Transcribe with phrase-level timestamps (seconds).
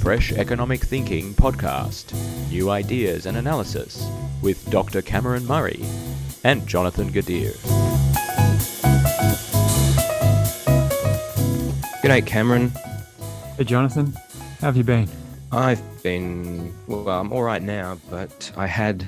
[0.00, 2.14] Fresh Economic Thinking podcast.
[2.48, 4.02] New ideas and analysis
[4.40, 5.02] with Dr.
[5.02, 5.84] Cameron Murray
[6.42, 7.52] and Jonathan Gadir.
[12.02, 12.72] G'day, Cameron.
[13.58, 14.14] Hey, Jonathan.
[14.60, 15.06] How have you been?
[15.52, 19.04] I've been, well, I'm all right now, but I had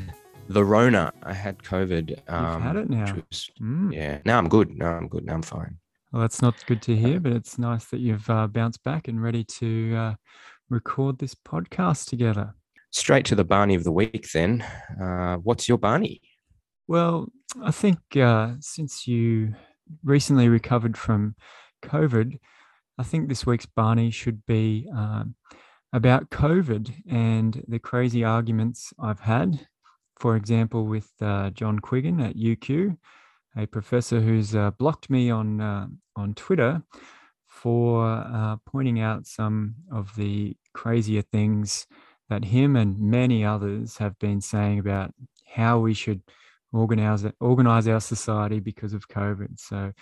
[0.48, 1.10] the Rona.
[1.22, 2.18] I had COVID.
[2.28, 3.14] Um, You've had it now.
[3.30, 3.94] Was, mm.
[3.94, 4.18] Yeah.
[4.26, 4.76] Now I'm good.
[4.76, 5.24] Now I'm good.
[5.24, 5.78] Now I'm fine.
[6.12, 9.22] Well, that's not good to hear, but it's nice that you've uh, bounced back and
[9.22, 10.14] ready to uh,
[10.72, 12.54] record this podcast together.
[12.90, 14.64] Straight to the Barney of the week, then.
[15.00, 16.20] Uh, what's your Barney?
[16.88, 17.28] Well,
[17.62, 19.54] I think uh, since you
[20.02, 21.36] recently recovered from
[21.84, 22.38] COVID,
[22.98, 25.34] I think this week's Barney should be um,
[25.92, 29.66] about COVID and the crazy arguments I've had.
[30.18, 32.96] For example, with uh, John Quiggin at UQ,
[33.56, 36.82] a professor who's uh, blocked me on uh, on Twitter
[37.48, 41.86] for uh, pointing out some of the crazier things
[42.28, 45.12] that him and many others have been saying about
[45.46, 46.22] how we should
[46.72, 49.58] organize organize our society because of COVID.
[49.58, 49.92] So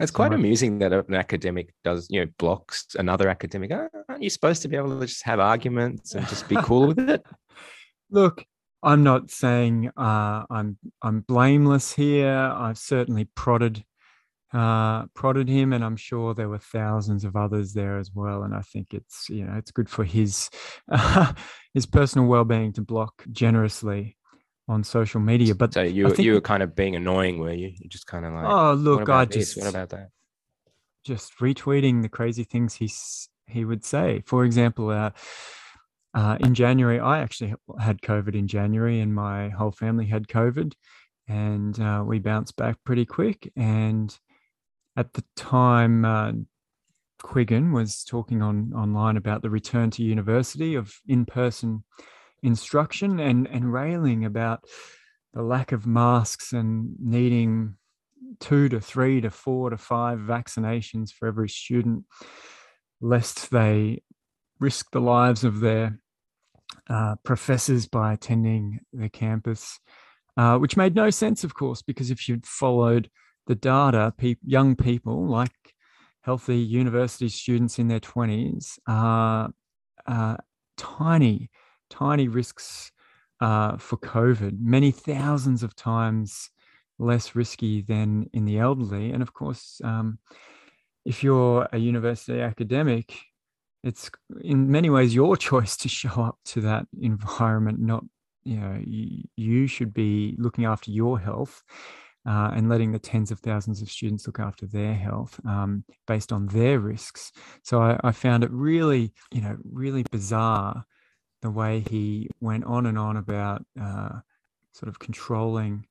[0.00, 3.70] it's quite amusing that an academic does, you know, blocks another academic.
[3.72, 6.98] Aren't you supposed to be able to just have arguments and just be cool with
[6.98, 7.24] it?
[8.10, 8.44] Look,
[8.82, 12.36] I'm not saying uh, I'm I'm blameless here.
[12.36, 13.84] I've certainly prodded
[14.52, 18.42] uh, prodded him, and I'm sure there were thousands of others there as well.
[18.42, 20.50] And I think it's you know it's good for his
[20.90, 21.32] uh,
[21.74, 24.16] his personal well being to block generously
[24.68, 25.54] on social media.
[25.54, 27.72] But so you you were kind of being annoying, were you?
[27.74, 29.54] You just kind of like, oh look, I this?
[29.54, 30.10] just what about that?
[31.04, 32.90] Just retweeting the crazy things he
[33.48, 34.22] he would say.
[34.26, 35.10] For example, uh,
[36.14, 40.72] uh, in January, I actually had COVID in January, and my whole family had COVID,
[41.28, 43.52] and uh, we bounced back pretty quick.
[43.56, 44.16] And
[44.96, 46.32] at the time, uh,
[47.22, 51.82] Quiggin was talking on online about the return to university of in-person
[52.42, 54.64] instruction and, and railing about
[55.34, 57.74] the lack of masks and needing
[58.40, 62.04] two to three to four to five vaccinations for every student,
[63.00, 64.02] lest they
[64.60, 65.98] risk the lives of their
[66.88, 69.78] uh, professors by attending the campus,
[70.36, 73.10] uh, which made no sense, of course, because if you'd followed
[73.46, 75.74] the data, pe- young people like
[76.22, 79.50] healthy university students in their 20s are
[80.06, 80.36] uh,
[80.76, 81.50] tiny
[81.90, 82.90] tiny risks
[83.40, 86.50] uh, for COVID, many thousands of times
[86.98, 89.12] less risky than in the elderly.
[89.12, 90.18] And of course, um,
[91.04, 93.14] if you're a university academic,
[93.84, 98.04] it's in many ways your choice to show up to that environment, not
[98.44, 101.64] you know, you, you should be looking after your health.
[102.26, 106.32] Uh, and letting the tens of thousands of students look after their health um, based
[106.32, 107.30] on their risks.
[107.62, 110.84] So I, I, found it really, you know, really bizarre
[111.42, 114.18] the way he went on and on about uh,
[114.72, 115.86] sort of controlling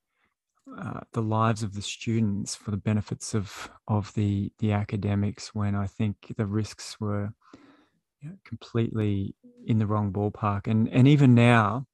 [0.78, 5.76] uh, the lives of the students for the benefits of of the the academics when
[5.76, 7.34] I think the risks were
[8.22, 9.36] you know, completely
[9.66, 11.86] in the wrong ballpark and and even now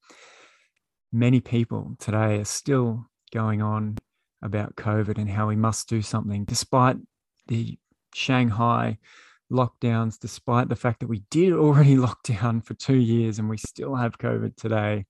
[1.12, 3.98] many people today are still going on
[4.42, 6.98] about COVID and how we must do something despite
[7.48, 7.78] the
[8.14, 8.98] Shanghai
[9.52, 13.58] lockdowns, despite the fact that we did already lock down for two years and we
[13.58, 15.06] still have COVID today,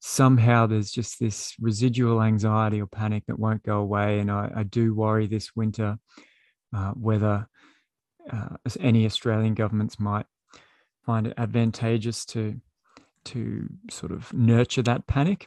[0.00, 4.18] somehow there's just this residual anxiety or panic that won't go away.
[4.18, 5.98] And I, I do worry this winter
[6.74, 7.46] uh, whether
[8.30, 10.26] uh, any Australian governments might
[11.04, 12.60] find it advantageous to
[13.24, 15.46] to sort of nurture that panic.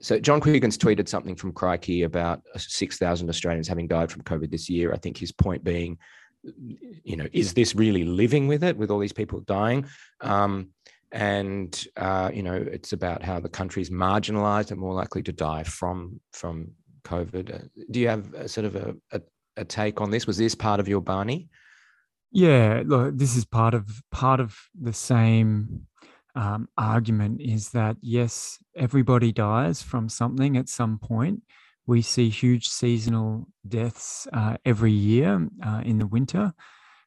[0.00, 4.68] So John Quiggin's tweeted something from Crikey about 6,000 Australians having died from COVID this
[4.68, 4.92] year.
[4.92, 5.98] I think his point being
[7.04, 9.86] you know, is this really living with it with all these people dying?
[10.20, 10.70] Um,
[11.10, 15.62] and uh, you know, it's about how the country's marginalised and more likely to die
[15.62, 16.72] from from
[17.04, 17.54] COVID.
[17.54, 19.20] Uh, do you have a sort of a, a,
[19.58, 20.26] a take on this?
[20.26, 21.48] Was this part of your Barney?
[22.30, 25.86] Yeah, look, this is part of part of the same
[26.34, 27.40] um, argument.
[27.40, 31.42] Is that yes, everybody dies from something at some point,
[31.86, 36.52] we see huge seasonal deaths uh, every year uh, in the winter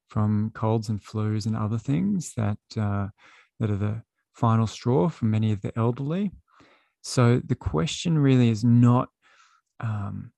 [0.07, 3.07] from colds and flus and other things that uh,
[3.59, 4.01] that are the
[4.33, 6.31] final straw for many of the elderly.
[7.01, 9.09] So the question really is not
[9.79, 10.31] um,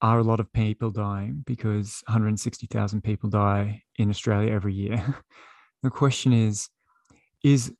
[0.00, 5.22] are a lot of people dying because 160,000 people die in Australia every year.
[5.82, 6.68] the question is
[7.44, 7.72] is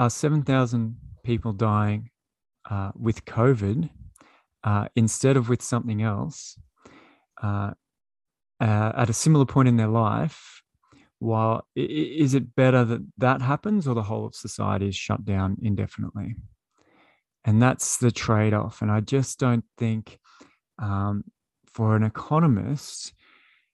[0.00, 2.08] are 7,000 people dying
[2.70, 3.90] uh, with COVID
[4.64, 6.58] uh, instead of with something else
[7.42, 7.72] uh,
[8.60, 10.62] uh, at a similar point in their life,
[11.18, 15.58] while is it better that that happens or the whole of society is shut down
[15.60, 16.34] indefinitely?
[17.44, 18.80] And that's the trade-off.
[18.80, 20.18] And i just don't think
[20.78, 21.24] um,
[21.66, 23.12] for an economist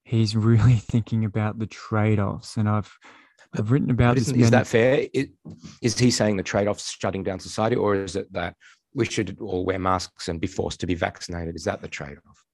[0.03, 2.57] he's really thinking about the trade-offs.
[2.57, 2.99] And i've
[3.55, 5.07] i've written about this is that fair
[5.83, 8.55] is he saying the trade-offs shutting down society or is it that
[8.95, 12.47] we should all wear masks and be forced to be vaccinated is that the trade-off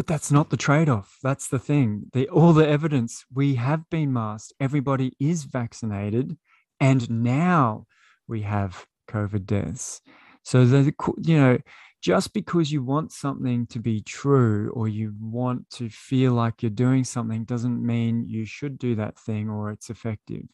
[0.00, 1.18] but that's not the trade-off.
[1.22, 2.04] That's the thing.
[2.14, 4.54] The, all the evidence we have been masked.
[4.58, 6.38] Everybody is vaccinated,
[6.80, 7.84] and now
[8.26, 10.00] we have COVID deaths.
[10.42, 11.58] So the you know
[12.00, 16.70] just because you want something to be true or you want to feel like you're
[16.70, 20.44] doing something doesn't mean you should do that thing or it's effective.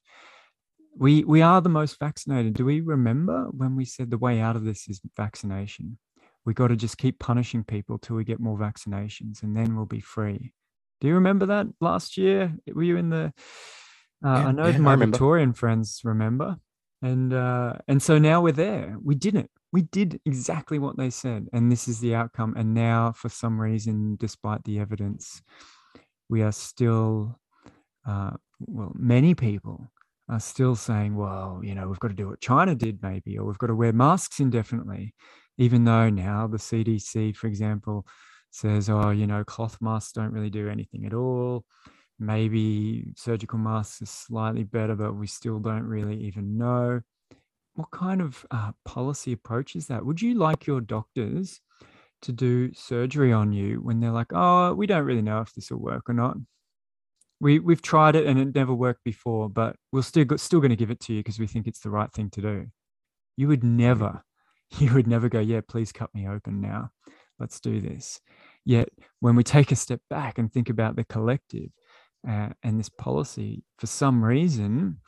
[0.99, 2.55] We we are the most vaccinated.
[2.55, 5.99] Do we remember when we said the way out of this is vaccination?
[6.47, 9.85] we got to just keep punishing people till we get more vaccinations and then we'll
[9.85, 10.53] be free.
[11.01, 12.57] Do you remember that last year?
[12.73, 13.33] Were you in the?
[14.25, 16.57] Uh, yeah, I know yeah, my I Victorian friends remember,
[17.03, 18.97] and uh, and so now we're there.
[19.03, 19.51] We did it.
[19.73, 22.55] We did exactly what they said, and this is the outcome.
[22.57, 25.43] And now, for some reason, despite the evidence,
[26.29, 27.39] we are still,
[28.09, 29.91] uh, well, many people
[30.29, 33.45] are still saying, well, you know, we've got to do what China did, maybe, or
[33.45, 35.15] we've got to wear masks indefinitely
[35.59, 38.07] even though now the CDC, for example,
[38.51, 41.65] says, oh, you know, cloth masks don't really do anything at all.
[42.19, 47.01] Maybe surgical masks are slightly better, but we still don't really even know.
[47.77, 50.05] What kind of uh, policy approach is that?
[50.05, 51.61] Would you like your doctors
[52.23, 55.71] to do surgery on you when they're like, oh, we don't really know if this
[55.71, 56.37] will work or not?
[57.39, 60.77] We, we've tried it and it never worked before, but we're still, still going to
[60.77, 62.67] give it to you because we think it's the right thing to do.
[63.37, 64.23] You would never
[64.79, 66.91] you would never go, yeah, please cut me open now.
[67.39, 68.21] Let's do this.
[68.65, 68.89] Yet,
[69.21, 71.71] when we take a step back and think about the collective
[72.29, 75.01] uh, and this policy, for some reason,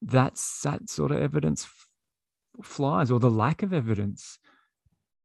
[0.00, 1.66] that's that sort of evidence
[2.62, 4.38] flies, or the lack of evidence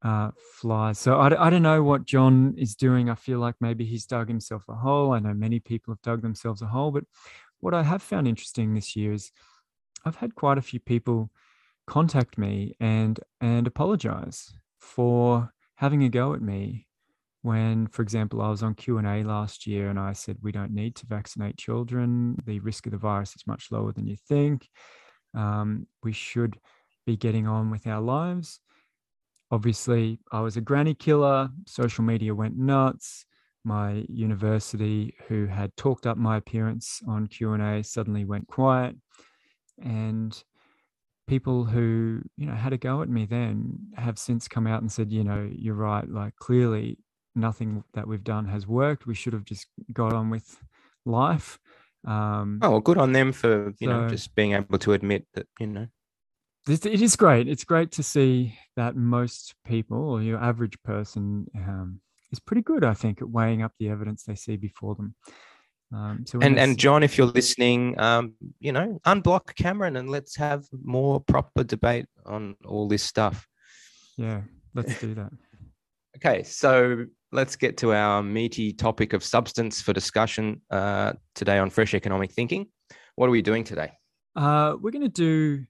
[0.04, 1.00] uh, flies.
[1.00, 3.10] So I, I don't know what John is doing.
[3.10, 5.14] I feel like maybe he's dug himself a hole.
[5.14, 7.06] I know many people have dug themselves a hole, but
[7.60, 9.32] what I have found interesting this year is
[10.06, 11.32] I've had quite a few people
[11.88, 16.88] contact me and and apologize for having a go at me
[17.42, 20.96] when for example i was on q&a last year and i said we don't need
[20.96, 24.70] to vaccinate children the risk of the virus is much lower than you think
[25.36, 26.58] um, we should
[27.06, 28.60] be getting on with our lives.
[29.52, 31.50] Obviously i was a granny killer.
[31.68, 33.26] Social media went nuts.
[33.64, 38.96] My university who had talked up my appearance on q&a suddenly went quiet.
[39.82, 40.44] And
[41.28, 44.92] people who you know had a go at me then have since come out and
[44.92, 46.10] said you know you're right.
[46.10, 46.98] Like clearly
[47.36, 49.06] nothing that we've done has worked.
[49.06, 50.58] We should have just got on with
[51.06, 51.60] life.
[52.06, 55.28] Um oh well, good on them for you so, know just being able to admit
[55.36, 55.88] that you know
[56.68, 62.00] it is great it's great to see that most people or your average person um,
[62.32, 65.16] is pretty good i think at weighing up the evidence they see before them
[65.94, 70.36] um, so and and John, if you're listening, um, you know, unblock Cameron and let's
[70.38, 73.48] have more proper debate on all this stuff.
[74.18, 74.42] Yeah,
[74.74, 75.32] let's do that.
[76.18, 81.70] okay, so let's get to our meaty topic of substance for discussion uh, today on
[81.70, 82.68] Fresh Economic Thinking.
[83.16, 83.92] What are we doing today?
[84.36, 85.66] Uh, we're going to do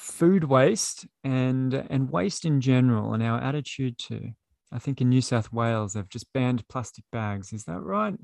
[0.00, 4.30] food waste and and waste in general and our attitude to.
[4.72, 7.52] I think in New South Wales they've just banned plastic bags.
[7.52, 8.14] Is that right?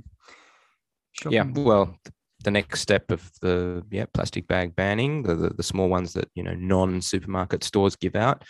[1.13, 1.33] Shopping.
[1.33, 1.99] Yeah, well,
[2.45, 6.29] the next step of the yeah plastic bag banning, the, the, the small ones that
[6.35, 8.45] you know non supermarket stores give out,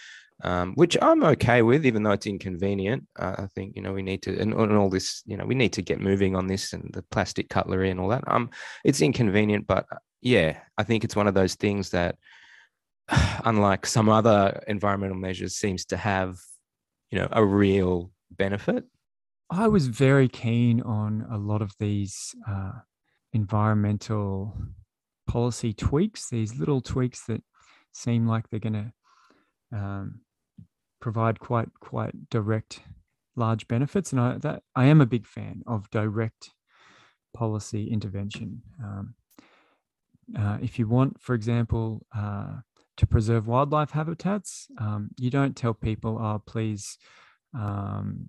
[0.44, 3.06] um, which I'm okay with, even though it's inconvenient.
[3.18, 5.54] Uh, I think you know we need to and, and, all this you know we
[5.54, 8.24] need to get moving on this and the plastic cutlery and all that.
[8.26, 8.50] Um,
[8.84, 12.16] it's inconvenient, but uh, yeah, I think it's one of those things that,
[13.44, 16.38] unlike some other environmental measures, seems to have
[17.10, 18.84] you know a real benefit.
[19.50, 22.72] I was very keen on a lot of these uh,
[23.32, 24.56] environmental
[25.28, 27.42] policy tweaks, these little tweaks that
[27.92, 28.92] seem like they're going
[29.70, 30.20] to um,
[31.00, 32.80] provide quite quite direct
[33.36, 34.12] large benefits.
[34.12, 36.50] And I that I am a big fan of direct
[37.34, 38.62] policy intervention.
[38.82, 39.14] Um,
[40.36, 42.56] uh, if you want, for example, uh,
[42.96, 46.98] to preserve wildlife habitats, um, you don't tell people, "Oh, please."
[47.54, 48.28] Um,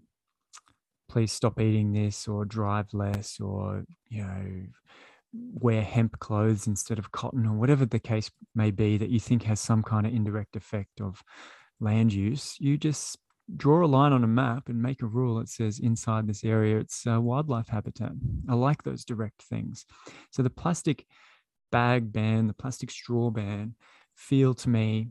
[1.10, 4.64] please stop eating this or drive less or you know
[5.34, 9.44] wear hemp clothes instead of cotton or whatever the case may be that you think
[9.44, 11.24] has some kind of indirect effect of
[11.80, 13.18] land use you just
[13.56, 16.78] draw a line on a map and make a rule that says inside this area
[16.78, 18.12] it's a wildlife habitat
[18.50, 19.86] i like those direct things
[20.32, 21.06] so the plastic
[21.72, 23.76] bag ban, the plastic straw ban,
[24.18, 25.08] feel to me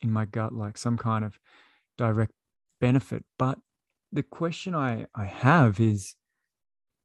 [0.00, 1.38] in my gut like some kind of
[1.98, 2.32] direct
[2.80, 3.24] benefit.
[3.38, 3.58] But
[4.12, 6.14] the question I, I have is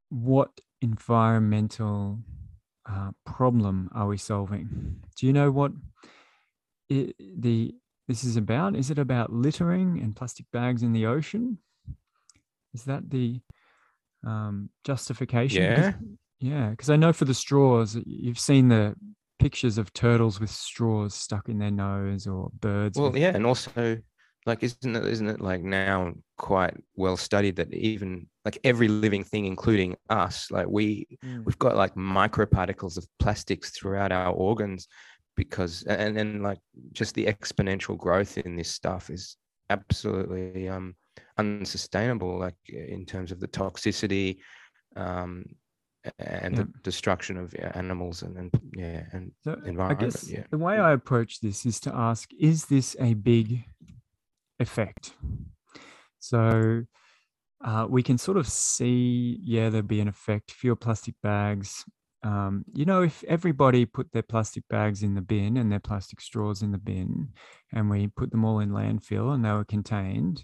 [0.10, 2.19] what environmental
[2.89, 5.03] uh, problem are we solving?
[5.17, 5.71] Do you know what
[6.89, 7.74] it, the
[8.07, 8.75] this is about?
[8.75, 11.60] Is it about littering and plastic bags in the ocean?
[12.74, 13.41] Is that the
[14.25, 15.63] um, justification?
[15.63, 15.93] Yeah.
[16.39, 18.95] Yeah, because I know for the straws, you've seen the
[19.41, 22.98] pictures of turtles with straws stuck in their nose or birds.
[22.98, 23.98] Well, with- yeah, and also
[24.48, 29.24] like isn't it isn't it like now quite well studied that even like every living
[29.24, 30.86] thing, including us, like we
[31.24, 31.45] Mm.
[31.45, 34.88] we've got like microparticles of plastics throughout our organs
[35.38, 36.60] because and then like
[36.91, 39.38] just the exponential growth in this stuff is
[39.69, 40.95] absolutely um
[41.38, 44.38] unsustainable like in terms of the toxicity
[44.95, 45.45] um
[46.20, 46.63] and Yeah.
[46.63, 50.43] the destruction of animals and, and yeah and So I environment, guess yeah.
[50.50, 53.63] the way I approach this is to ask, is this a big
[54.60, 55.13] effect?
[56.20, 56.84] So
[57.63, 61.86] uh, we can sort of see, yeah, there'd be an effect, fewer plastic bags.
[62.24, 66.22] Um, you know, if everybody put their plastic bags in the bin and their plastic
[66.22, 67.29] straws in the bin,
[67.74, 70.43] and we put them all in landfill and they were contained,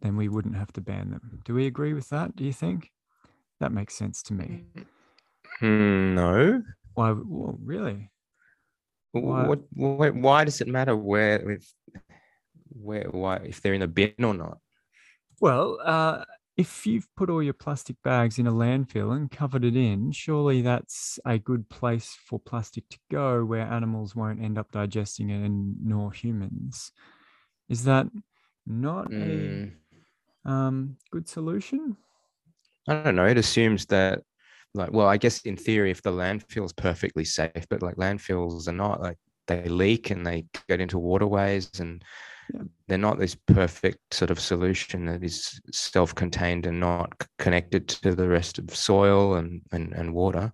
[0.00, 1.40] then we wouldn't have to ban them.
[1.44, 2.36] Do we agree with that?
[2.36, 2.90] Do you think?
[3.60, 4.64] That makes sense to me.
[5.60, 6.62] Hmm, no
[6.94, 7.12] Why?
[7.12, 8.10] Well, really?
[9.12, 11.72] Why- What, why, why does it matter where if
[12.68, 14.58] where why if they're in a bin or not?
[15.40, 16.24] Well, uh,
[16.56, 20.62] if you've put all your plastic bags in a landfill and covered it in, surely
[20.62, 25.44] that's a good place for plastic to go where animals won't end up digesting it
[25.44, 26.92] and nor humans.
[27.68, 28.08] Is that
[28.66, 29.70] not Mm,
[30.46, 31.96] a um, good solution?
[32.88, 33.26] I don't know.
[33.26, 34.22] It assumes that
[34.74, 38.72] like well, I guess in theory, if the landfill's perfectly safe, but like landfills are
[38.72, 42.04] not like they leak and they get into waterways and
[42.52, 42.62] Yeah.
[42.88, 48.28] they're not this perfect sort of solution that is self-contained and not connected to the
[48.28, 50.52] rest of soil and, and, and water.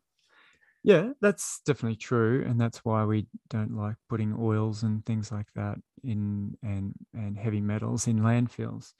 [0.84, 5.46] Yeah, that's definitely true, and that's why we don't like putting oils and things like
[5.54, 8.94] that in and and heavy metals in landfills.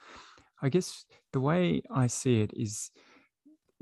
[0.63, 2.91] I guess the way I see it is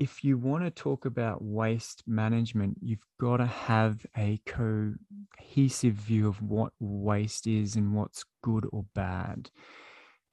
[0.01, 6.27] if you want to talk about waste management, you've got to have a cohesive view
[6.27, 9.51] of what waste is and what's good or bad.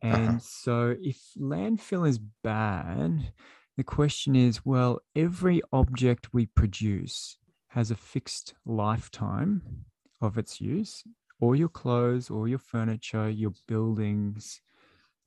[0.03, 0.17] Uh-huh.
[0.17, 3.31] And so if landfill is bad,
[3.77, 7.37] the question is well, every object we produce
[7.69, 9.85] has a fixed lifetime
[10.23, 11.05] of its use,
[11.43, 14.63] all your clothes, all your furniture, your buildings,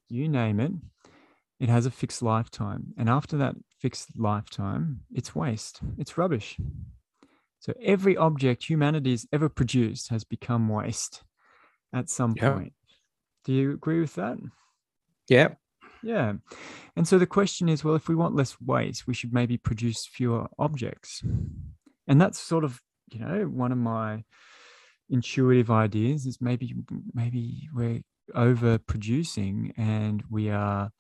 [0.10, 0.72] you name it,
[1.60, 2.96] it has a fixed lifetime.
[2.98, 6.58] And after that fixed lifetime, it's waste, it's rubbish.
[7.60, 11.24] So every object humanity has ever produced has become waste
[11.94, 12.54] at some Yeah.
[12.54, 12.74] point.
[13.46, 14.38] Do you agree with that?
[15.30, 15.56] Yeah.
[16.04, 16.34] Yeah.
[16.96, 20.06] And so the question is well, if we want less waste, we should maybe produce
[20.06, 21.24] fewer objects.
[22.08, 24.24] And that's sort of, you know, one of my
[25.10, 26.74] intuitive ideas is maybe
[27.14, 28.02] maybe we're
[28.36, 30.92] overproducing and we are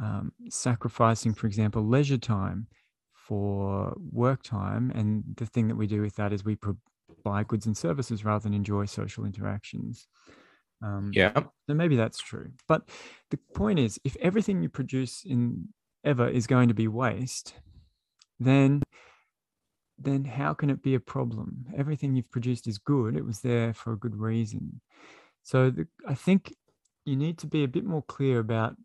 [0.00, 2.66] um, sacrificing, for example, leisure time
[3.12, 4.90] for work time.
[4.94, 6.78] And the thing that we do with that is we pro-
[7.24, 10.08] buy goods and services rather than enjoy social interactions.
[10.82, 11.32] Um, Yeah.
[11.66, 12.52] so maybe that's true.
[12.66, 12.88] But
[13.30, 15.68] the point is, if everything you produce in
[16.04, 17.54] ever is going to be waste,
[18.38, 18.82] then
[19.98, 21.66] then how can it be a problem?
[21.76, 23.16] Everything you've produced is good.
[23.16, 24.80] It was there for a good reason.
[25.42, 26.54] So the, I think
[27.04, 28.76] you need to be a bit more clear about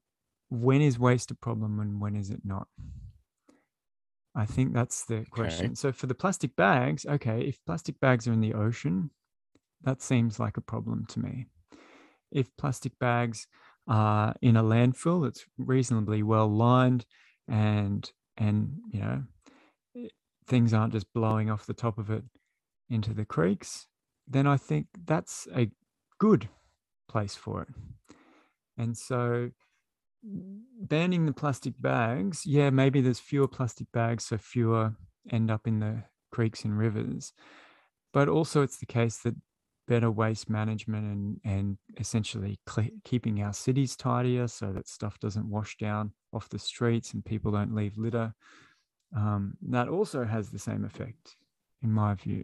[0.62, 2.68] when is waste a problem and when is it not.
[4.36, 5.76] I think that's the question.
[5.76, 9.12] So for the plastic bags, okay, if plastic bags are in the ocean,
[9.84, 11.46] that seems like a problem to me
[12.32, 13.48] if plastic bags
[13.88, 17.06] are in a landfill that's reasonably well lined
[17.48, 19.24] and and you know
[20.48, 22.24] things aren't just blowing off the top of it
[22.90, 23.88] into the creeks
[24.28, 25.70] then i think that's a
[26.20, 26.50] good
[27.08, 27.70] place for it
[28.78, 29.52] and so
[30.82, 34.94] banning the plastic bags yeah maybe there's fewer plastic bags so fewer
[35.32, 36.04] end up in the
[36.36, 37.34] creeks and rivers.
[38.14, 39.36] But also it's the case that
[39.88, 45.48] better waste management and and essentially cle keeping our cities tidier so that stuff doesn't
[45.48, 48.34] wash down off the streets and people don't leave litter
[49.16, 51.38] um, that also has the same effect
[51.84, 52.44] in my view.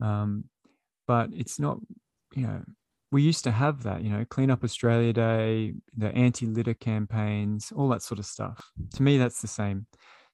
[0.00, 0.44] Um,
[1.06, 1.78] but it's not
[2.34, 2.62] you know
[3.16, 7.88] we used to have that you know clean up australia day the anti-litter campaigns all
[7.88, 8.70] that sort of stuff.
[8.96, 9.86] To me that's the same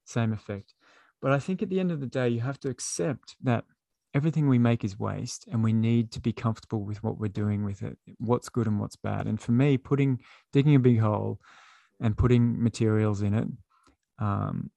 [0.05, 0.75] same effect.
[1.21, 3.63] But i think at the end of the day you have to accept that
[4.15, 7.65] everything we make is waste and we need to be comfortable with what we're doing
[7.65, 9.29] with it what's good and what's bad.
[9.29, 10.19] And for me putting
[10.53, 11.39] digging a big hole
[12.01, 13.49] and putting materials in it
[14.19, 14.73] um,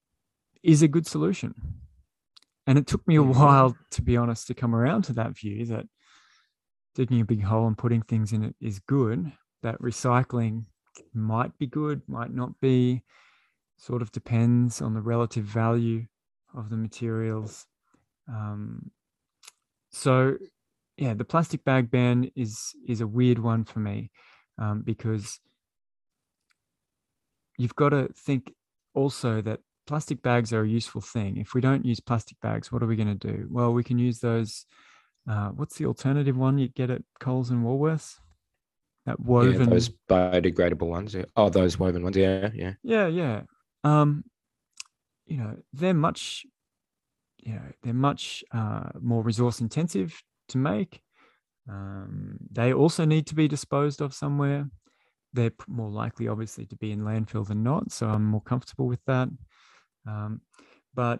[0.61, 1.55] is a good solution.
[2.67, 5.65] And it took me a while to be honest to come around to that view
[5.73, 5.87] that
[6.95, 9.31] digging a big hole and putting things in it is good.
[9.61, 10.65] That recycling
[11.13, 13.03] might be good might not be.
[13.77, 16.05] Sort of depends on the relative value
[16.55, 17.65] of the materials.
[18.27, 18.91] Um,
[19.91, 20.37] so
[20.97, 24.11] yeah the plastic bag ban is is a weird one for me
[24.57, 25.39] um, because
[27.57, 28.53] you've got to think
[28.93, 31.37] also that plastic bags are a useful thing.
[31.37, 33.47] If we don't use plastic bags what are we going to do?
[33.49, 34.65] Well we can use those
[35.27, 38.19] uh, what's the alternative one you get at coles and woolworths
[39.05, 39.59] that woven.
[39.59, 41.13] Yeah, those biodegradable ones.
[41.13, 41.25] Yeah.
[41.35, 42.17] Oh, those woven ones.
[42.17, 42.73] Yeah, yeah.
[42.83, 43.41] yeah yeah
[43.85, 44.23] um
[45.27, 46.45] you know they're much
[47.37, 51.01] you know they're much uh, more resource intensive to make
[51.69, 54.67] um, they also need to be disposed of somewhere
[55.33, 59.03] they're more likely obviously to be in landfill than not so i'm more comfortable with
[59.05, 59.29] that
[60.07, 60.41] um,
[60.93, 61.19] but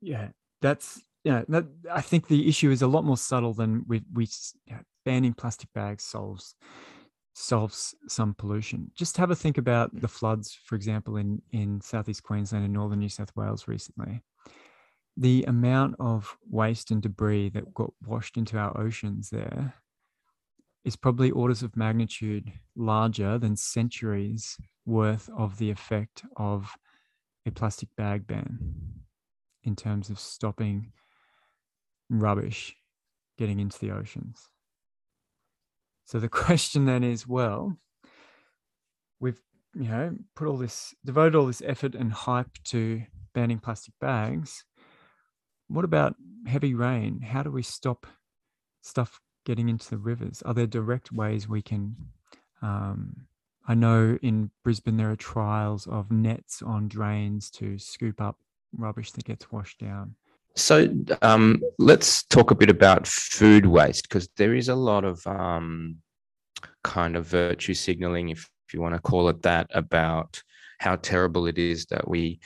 [0.00, 0.28] yeah
[0.62, 4.26] that's yeah that i think the issue is a lot more subtle than we we
[5.04, 6.54] banning plastic bags solves
[7.38, 8.90] solves some pollution.
[8.94, 12.98] Just have a think about the floods, for example, in, in southeast Queensland and northern
[12.98, 14.22] New South Wales recently.
[15.18, 19.74] The amount of waste and debris that got washed into our oceans there
[20.84, 24.56] is probably orders of magnitude larger than centuries
[24.86, 26.74] worth of the effect of
[27.44, 28.58] a plastic bag ban
[29.62, 30.92] in terms of stopping
[32.08, 32.76] rubbish
[33.38, 34.48] getting into the oceans.
[36.04, 37.76] So the question then is, well,
[39.20, 39.40] we've
[39.74, 43.02] you know put all this, devoted all this effort and hype to
[43.34, 44.64] banning plastic bags.
[45.68, 46.14] What about
[46.46, 47.20] heavy rain?
[47.20, 48.06] How do we stop
[48.82, 50.42] stuff getting into the rivers?
[50.42, 51.96] Are there direct ways we can?
[52.62, 53.26] Um,
[53.68, 58.38] I know in Brisbane there are trials of nets on drains to scoop up
[58.72, 60.14] rubbish that gets washed down.
[60.56, 60.88] So
[61.20, 65.96] um, let's talk a bit about food waste because there is a lot of um,
[66.82, 70.42] kind of virtue signaling, if, if you want to call it that, about
[70.78, 72.40] how terrible it is that we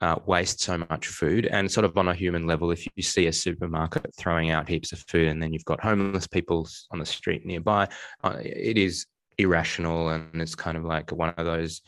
[0.00, 1.46] uh, waste so much food.
[1.46, 4.92] And sort of on a human level, if you see a supermarket throwing out heaps
[4.92, 7.88] of food and then you've got homeless people on the street nearby,
[8.22, 9.06] uh, it is
[9.38, 11.82] irrational and it's kind of like one of those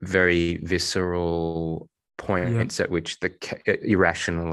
[0.00, 4.52] very visceral points at which the ca- irrational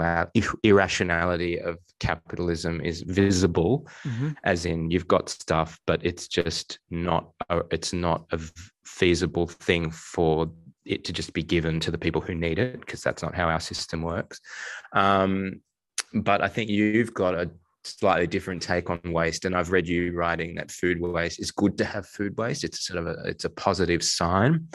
[0.64, 3.88] irrationality of capitalism is visible
[4.44, 8.40] as in you've got stuff but it's just not a, it's not a
[8.86, 10.50] feasible thing for
[10.86, 13.50] it to just be given to the people who need it because that's not how
[13.50, 14.40] our system works.
[14.94, 15.62] Um,
[16.14, 17.50] but i think you've got a
[17.84, 21.78] slightly different take on waste and i've read you writing that food waste is good
[21.78, 22.64] to have food waste.
[22.64, 24.68] It's sort of a it's a positive sign.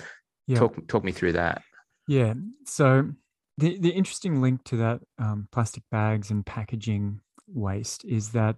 [0.47, 0.59] Yeah.
[0.59, 1.63] talk talk me through that
[2.11, 2.35] Yeah.
[2.67, 3.11] So
[3.57, 8.57] the the interesting link to that um, plastic bags and packaging waste is that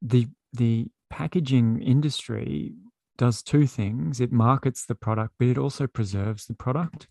[0.00, 2.72] the the packaging industry
[3.18, 4.22] does two things.
[4.22, 7.08] It markets the product, but it also preserves the product.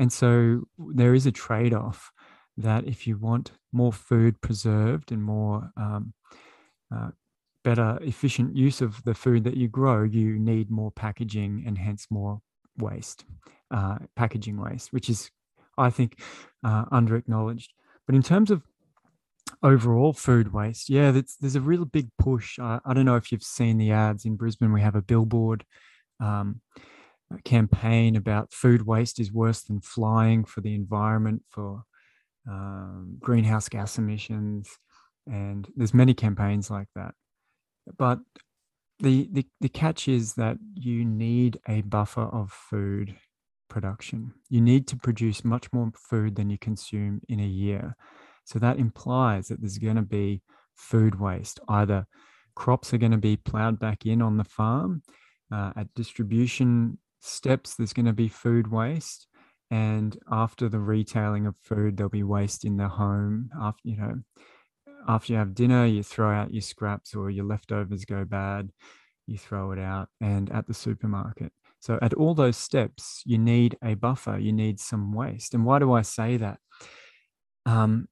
[0.00, 2.10] And so there is a trade off
[2.56, 6.12] that if you want more food preserved and more um,
[6.92, 7.10] uh,
[7.62, 12.08] better efficient use of the food that you grow, you need more packaging and hence
[12.10, 12.40] more
[12.78, 13.24] waste,
[13.70, 15.30] uh, packaging waste, which is,
[15.78, 16.20] I think,
[16.64, 17.72] uh, under acknowledged.
[18.06, 18.62] But in terms of
[19.62, 21.10] overall food waste, yeah,
[21.40, 22.58] there's a real big push.
[22.58, 24.72] I, I don't know if you've seen the ads in Brisbane.
[24.72, 25.64] We have a billboard
[26.20, 26.60] um,
[27.44, 31.82] campaign about food waste is worse than flying for the environment, for
[32.48, 34.68] um, greenhouse gas emissions,
[35.26, 37.14] and there's many campaigns like that.
[37.98, 38.20] But
[38.98, 43.16] the, the the catch is that you need a buffer of food
[43.68, 44.32] production.
[44.48, 47.96] You need to produce much more food than you consume in a year.
[48.44, 50.42] So that implies that there's going to be
[50.74, 51.60] food waste.
[51.68, 52.06] Either
[52.54, 55.02] crops are going to be plowed back in on the farm,
[55.52, 59.26] uh, at distribution steps, there's going to be food waste.
[59.70, 63.50] And after the retailing of food, there'll be waste in the home.
[63.60, 64.14] After, you know,
[65.06, 68.70] after you have dinner, you throw out your scraps or your leftovers go bad,
[69.26, 70.08] you throw it out.
[70.20, 71.52] And at the supermarket.
[71.80, 75.54] So at all those steps, you need a buffer, you need some waste.
[75.54, 76.58] And why do I say that?
[77.64, 78.08] Um,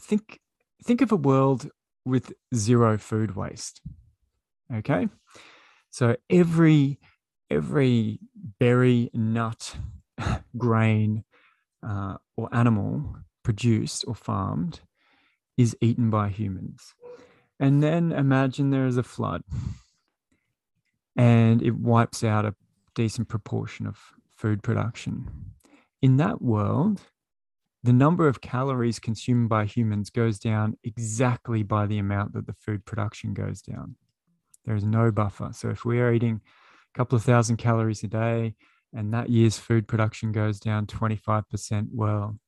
[0.00, 0.40] think
[0.84, 1.70] think of a world
[2.04, 3.80] with zero food waste.
[4.74, 5.08] Okay,
[5.90, 6.98] so every
[7.50, 8.18] every
[8.58, 9.76] berry, nut,
[10.58, 11.24] grain,
[11.86, 14.80] uh, or animal produced or farmed
[15.58, 16.94] is eaten by humans.
[17.60, 19.42] And then imagine there is a flood
[21.16, 22.54] and it wipes out a
[22.94, 23.98] decent proportion of
[24.36, 25.28] food production.
[26.00, 27.02] In that world,
[27.82, 32.52] the number of calories consumed by humans goes down exactly by the amount that the
[32.52, 33.96] food production goes down.
[34.64, 35.50] There is no buffer.
[35.52, 36.40] So if we are eating
[36.94, 38.54] a couple of thousand calories a day
[38.92, 42.38] and that year's food production goes down 25%, well,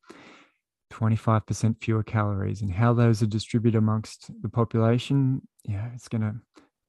[0.91, 6.35] 25% fewer calories and how those are distributed amongst the population yeah it's going to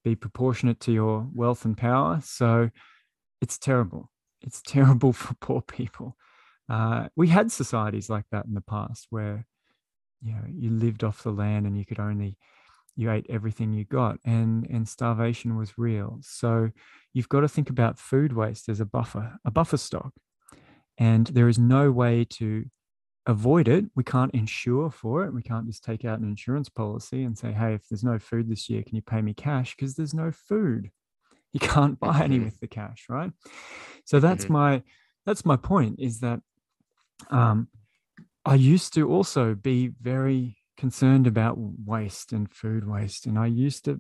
[0.04, 2.20] be proportionate to your wealth and power.
[2.24, 2.70] So
[3.42, 4.10] it's terrible.
[4.42, 6.16] It's terrible for poor people.
[6.70, 9.46] Uh, we had societies like that in the past where
[10.22, 12.38] you know you lived off the land and you could only
[12.96, 16.20] you ate everything you got and and starvation was real.
[16.22, 16.70] So
[17.14, 20.14] you've got to think about food waste as a buffer a buffer stock.
[20.98, 22.66] And there is no way to
[23.26, 23.86] avoid it.
[23.96, 25.34] We can't insure for it.
[25.34, 28.50] We can't just take out an insurance policy and say, hey, if there's no food
[28.50, 29.76] this year, can you pay me cash?
[29.76, 30.90] Because there's no food.
[31.54, 32.46] You can't buy any mm-hmm.
[32.46, 33.32] with the cash, right?
[34.06, 34.54] So that's mm-hmm.
[34.54, 34.84] my
[35.26, 36.40] that's my point is that
[37.30, 37.68] um,
[38.44, 43.86] I used to also be very concerned about waste and food waste, and I used
[43.86, 44.00] to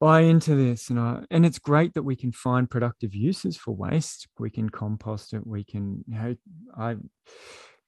[0.00, 3.74] buy into this and I, and it's great that we can find productive uses for
[3.74, 6.34] waste we can compost it we can you know
[6.76, 6.96] i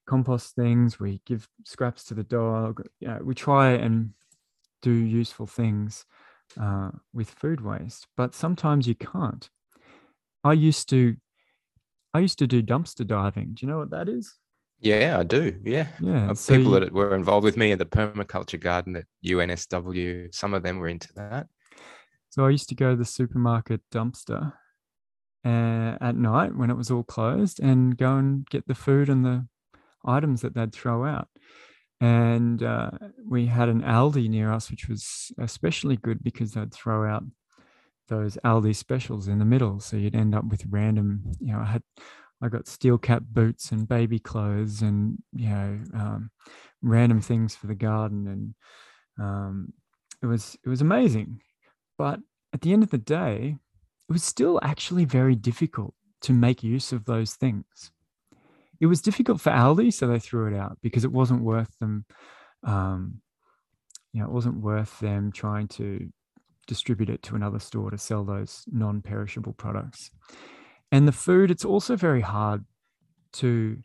[0.07, 2.87] compost things, we give scraps to the dog.
[3.01, 4.11] You know, we try and
[4.83, 6.05] do useful things
[6.61, 9.49] uh, with food waste, but sometimes you can't.
[10.45, 11.17] I used to,
[12.15, 13.55] I used to do dumpster diving.
[13.55, 14.35] Do you know what that is?
[14.81, 15.59] Yeah, I do.
[15.65, 16.33] Yeah, yeah.
[16.35, 20.55] So people you, that were involved with me in the permaculture garden at UNSW, some
[20.55, 21.47] of them were into that.
[22.31, 24.53] So I used to go to the supermarket dumpster
[25.45, 29.25] uh, at night when it was all closed and go and get the food and
[29.25, 29.47] the
[30.07, 31.29] items that they'd throw out.
[32.01, 32.91] And uh,
[33.27, 37.25] we had an Aldi near us, which was especially good because they'd throw out
[38.09, 39.81] those Aldi specials in the middle.
[39.81, 41.83] So you'd end up with random, you know, I had,
[42.43, 46.31] I got steel cap boots and baby clothes and, you know, um,
[46.83, 48.27] random things for the garden.
[49.19, 49.73] And um,
[50.23, 51.41] it was, it was amazing.
[51.97, 52.21] But
[52.53, 53.57] at the end of the day,
[54.09, 57.91] it was still actually very difficult to make use of those things
[58.81, 62.05] it was difficult for Aldi, so they threw it out because it wasn't worth them.
[62.65, 63.21] Um,
[64.13, 66.11] you know, it wasn't worth them trying to
[66.67, 70.11] distribute it to another store to sell those non-perishable products.
[70.91, 72.65] And the food, it's also very hard
[73.35, 73.79] to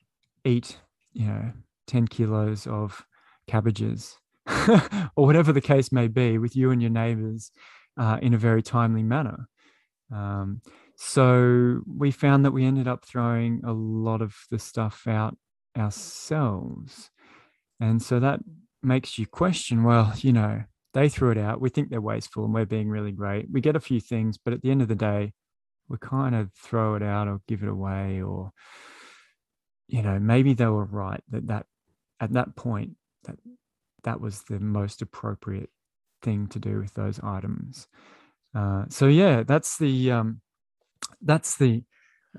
[0.45, 0.77] eat,
[1.13, 1.51] you know,
[1.87, 3.05] 10 kilos of
[3.47, 4.17] cabbages
[5.15, 7.51] or whatever the case may be with you and your neighbors
[7.97, 9.47] uh, in a very timely manner.
[10.13, 10.61] Um,
[11.03, 15.35] so we found that we ended up throwing a lot of the stuff out
[15.75, 17.09] ourselves.
[17.79, 18.41] And so that
[18.83, 20.61] makes you question well, you know,
[20.93, 21.59] they threw it out.
[21.59, 23.47] We think they're wasteful and we're being really great.
[23.51, 25.33] We get a few things, but at the end of the day,
[25.89, 28.51] we kind of throw it out or give it away or
[29.87, 31.65] you know maybe they were right that that
[32.19, 32.91] at that point
[33.23, 33.37] that
[34.03, 35.71] that was the most appropriate
[36.21, 37.87] thing to do with those items
[38.55, 40.39] uh, so yeah that's the um,
[41.23, 41.83] that's the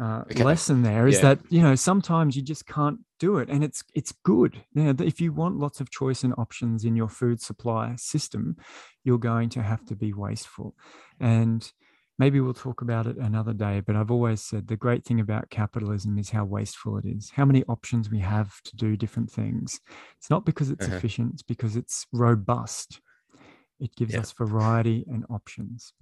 [0.01, 0.43] uh, okay.
[0.43, 1.23] lesson there is yeah.
[1.35, 5.05] that you know sometimes you just can't do it and it's it's good you know,
[5.05, 8.57] if you want lots of choice and options in your food supply system
[9.05, 10.75] you're going to have to be wasteful
[11.21, 11.73] and
[12.19, 15.51] maybe we'll talk about it another day but i've always said the great thing about
[15.51, 19.79] capitalism is how wasteful it is how many options we have to do different things
[20.17, 20.97] it's not because it's uh-huh.
[20.97, 23.01] efficient it's because it's robust
[23.79, 24.21] it gives yeah.
[24.21, 25.93] us variety and options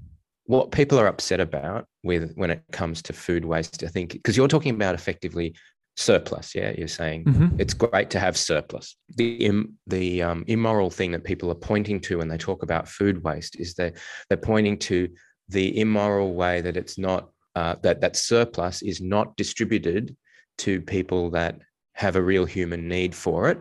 [0.47, 4.37] what people are upset about with when it comes to food waste, I think, because
[4.37, 5.55] you're talking about effectively
[5.97, 6.55] surplus.
[6.55, 7.61] Yeah, you're saying mm-hmm.
[7.61, 8.97] it's great to have surplus.
[9.17, 12.89] The Im, the um, immoral thing that people are pointing to when they talk about
[12.89, 13.97] food waste is that
[14.29, 15.09] they're pointing to
[15.49, 20.17] the immoral way that it's not uh, that that surplus is not distributed
[20.59, 21.59] to people that
[21.95, 23.59] have a real human need for it.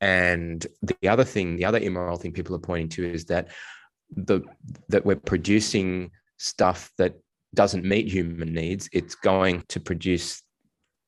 [0.00, 3.48] And the other thing, the other immoral thing people are pointing to is that
[4.16, 4.42] the
[4.88, 7.14] that we're producing stuff that
[7.54, 10.42] doesn't meet human needs it's going to produce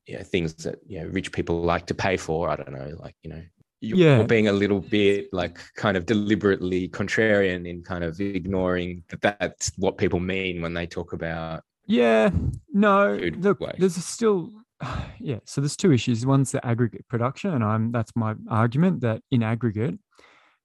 [0.05, 2.93] you know, things that you know rich people like to pay for i don't know
[2.99, 3.41] like you know
[3.79, 4.23] you're yeah.
[4.23, 9.71] being a little bit like kind of deliberately contrarian in kind of ignoring that that's
[9.77, 12.29] what people mean when they talk about yeah
[12.73, 13.79] no look waste.
[13.79, 14.49] there's still
[15.19, 19.21] yeah so there's two issues one's the aggregate production and i'm that's my argument that
[19.31, 19.99] in aggregate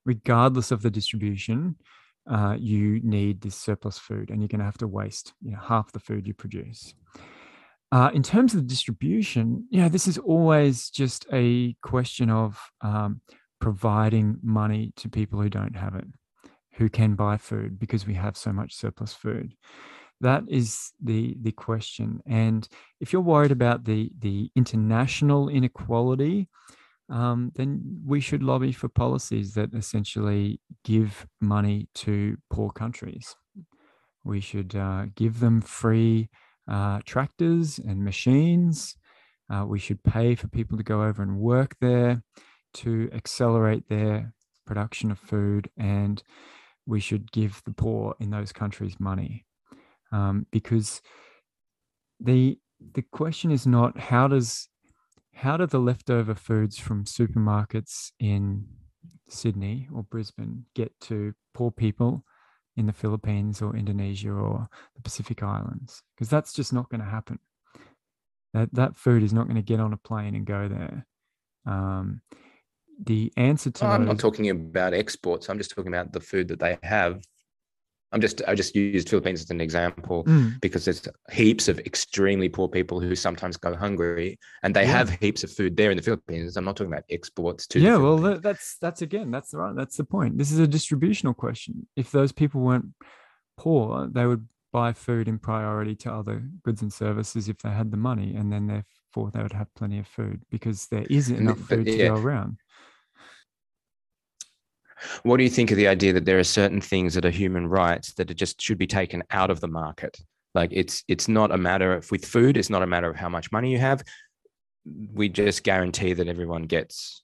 [0.04, 1.76] regardless of the distribution
[2.30, 5.58] uh, you need this surplus food and you're going to have to waste you know,
[5.58, 6.94] half the food you produce.
[7.90, 12.58] Uh, in terms of the distribution, you know, this is always just a question of
[12.80, 13.20] um,
[13.60, 16.06] providing money to people who don't have it,
[16.74, 19.54] who can buy food because we have so much surplus food.
[20.22, 22.22] That is the the question.
[22.26, 22.66] And
[23.00, 26.48] if you're worried about the the international inequality,
[27.08, 33.34] um, then we should lobby for policies that essentially give money to poor countries.
[34.24, 36.30] We should uh, give them free
[36.68, 38.96] uh, tractors and machines.
[39.52, 42.22] Uh, we should pay for people to go over and work there
[42.74, 44.32] to accelerate their
[44.66, 45.68] production of food.
[45.76, 46.22] And
[46.86, 49.44] we should give the poor in those countries money.
[50.12, 51.00] Um, because
[52.20, 52.58] the
[52.94, 54.68] the question is not how does
[55.34, 58.66] how do the leftover foods from supermarkets in
[59.28, 62.24] Sydney or Brisbane get to poor people
[62.76, 66.02] in the Philippines or Indonesia or the Pacific Islands?
[66.14, 67.38] Because that's just not going to happen.
[68.54, 71.06] That that food is not going to get on a plane and go there.
[71.66, 72.20] Um,
[73.02, 75.48] the answer to oh, those, I'm not talking about exports.
[75.48, 77.22] I'm just talking about the food that they have
[78.12, 80.60] I'm just I just used Philippines as an example Mm.
[80.60, 84.98] because there's heaps of extremely poor people who sometimes go hungry, and they Yeah.
[84.98, 86.56] have heaps of food there in the Philippines.
[86.56, 87.80] I'm not talking about exports to.
[87.80, 91.86] yeah well that's that's again that's right that's the point this is a distributional question
[91.96, 92.88] if those people weren't
[93.56, 97.90] poor they would buy food in priority to other goods and services if they had
[97.90, 101.58] the money and then therefore they would have plenty of food because there is enough
[101.68, 102.08] but food to yeah.
[102.08, 102.56] go around
[105.22, 107.66] What do you think of the idea that there are certain things that are human
[107.66, 110.18] rights that just should be taken out of the market?
[110.54, 113.28] Like it's it's not a matter of with food, it's not a matter of how
[113.28, 114.02] much money you have.
[115.12, 117.22] We just guarantee that everyone gets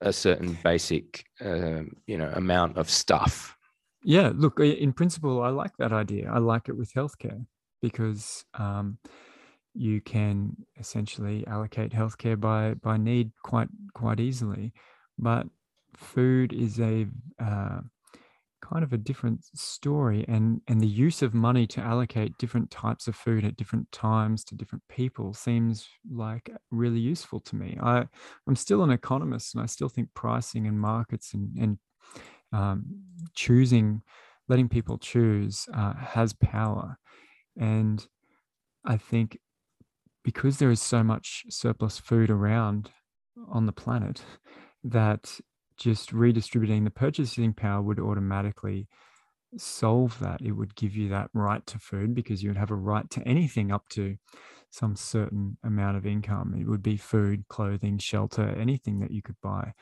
[0.00, 3.56] a certain basic, um, you know, amount of stuff.
[4.02, 7.44] yeah look in principle i like that idea i like it with healthcare
[7.82, 8.96] because um,
[9.74, 14.72] you can essentially allocate healthcare by by need quite quite easily
[15.18, 15.46] but
[16.00, 17.06] food is a
[17.38, 17.80] uh,
[18.62, 23.08] kind of a different story and and the use of money to allocate different types
[23.08, 27.78] of food at different times to different people seems like really useful to me.
[27.82, 28.06] I
[28.46, 31.78] i'm still an economist and i still think pricing and markets and and
[32.52, 32.84] um,
[33.34, 34.02] choosing
[34.48, 36.98] letting people choose uh, has power.
[37.58, 38.06] And
[38.84, 39.38] i think
[40.22, 42.90] because there is so much surplus food around
[43.48, 44.22] on the planet
[44.84, 45.40] that
[45.80, 48.86] just redistributing the purchasing power would automatically
[49.56, 50.40] solve that.
[50.42, 53.26] It would give you that right to food because you would have a right to
[53.26, 54.16] anything up to
[54.70, 56.54] some certain amount of income.
[56.58, 59.72] It would be food clothing shelter anything that you could buy.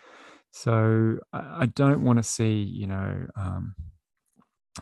[0.50, 3.74] So i, don't want to see you know um,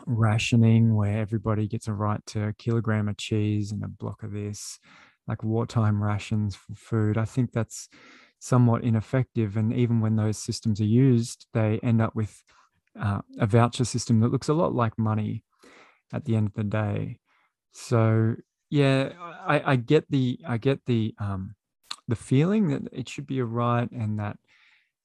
[0.07, 4.33] rationing where everybody gets a right to a kilogram of cheese and a block of
[4.33, 4.79] this.
[5.27, 7.19] Like wartime rations for food.
[7.19, 7.89] I think that's
[8.47, 12.43] somewhat ineffective and even when those systems are used they end up with
[13.01, 15.45] uh, a voucher system that looks a lot like money
[16.13, 17.19] at the end of the day.
[17.73, 18.37] So
[18.69, 19.13] yeah
[19.47, 21.55] i, I get the i get the um,
[22.09, 24.37] the feeling that it should be a right and that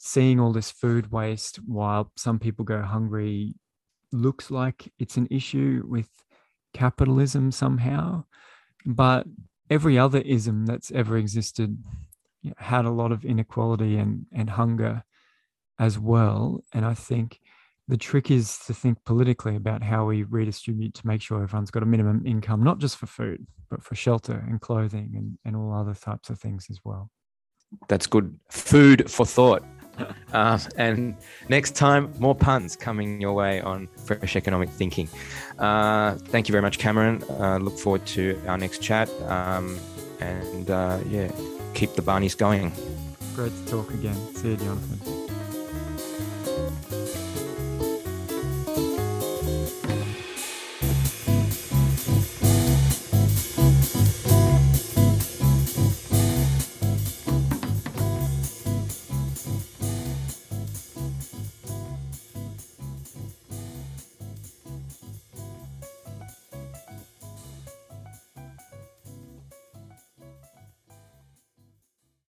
[0.04, 3.54] seeing all this food waste while some people go hungry
[4.12, 6.10] looks like it's an issue with
[6.74, 8.24] capitalism somehow.
[8.86, 9.28] But
[9.70, 11.78] every other ism that's ever existed
[12.58, 15.04] had a lot of inequality and, and hunger
[15.80, 17.40] as well and i think
[17.88, 21.84] the trick is to think politically about how we redistribute to make sure everyone's got
[21.84, 25.74] a minimum income not just for food but for shelter and clothing and, and all
[25.74, 27.10] other types of things as well
[27.88, 29.64] That's good food for thought.
[30.34, 31.16] Uh, and
[31.50, 35.10] next time, more puns coming your way on Fresh Economic Thinking.
[35.60, 37.22] Uh, thank you very much, Cameron.
[37.30, 39.10] Uh, look forward to our next chat.
[39.24, 39.78] Um,
[40.22, 41.30] and uh, yeah,
[41.74, 42.72] keep the Barneys going.
[43.36, 45.21] great to talk again see you jonathan